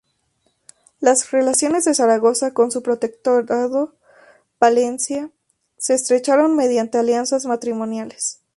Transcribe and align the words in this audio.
Las 0.99 1.29
relaciones 1.29 1.85
de 1.85 1.93
Zaragoza 1.93 2.55
con 2.55 2.71
su 2.71 2.81
protectorado, 2.81 3.93
Valencia, 4.59 5.29
se 5.77 5.93
estrecharon 5.93 6.55
mediante 6.55 6.97
alianzas 6.97 7.45
matrimoniales. 7.45 8.39